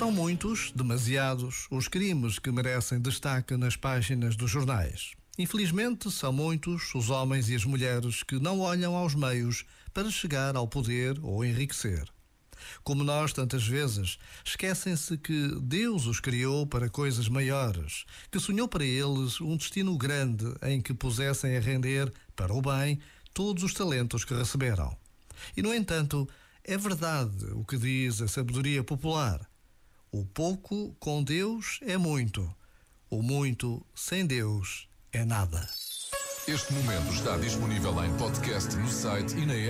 [0.00, 5.12] São muitos, demasiados, os crimes que merecem destaque nas páginas dos jornais.
[5.38, 10.56] Infelizmente, são muitos os homens e as mulheres que não olham aos meios para chegar
[10.56, 12.08] ao poder ou enriquecer.
[12.82, 18.86] Como nós, tantas vezes, esquecem-se que Deus os criou para coisas maiores, que sonhou para
[18.86, 22.98] eles um destino grande em que pusessem a render, para o bem,
[23.34, 24.96] todos os talentos que receberam.
[25.54, 26.26] E, no entanto,
[26.64, 29.49] é verdade o que diz a sabedoria popular
[30.12, 32.52] o pouco com Deus é muito.
[33.08, 35.68] O muito sem Deus é nada.
[36.48, 39.68] Este momento está disponível em podcast no site e na app.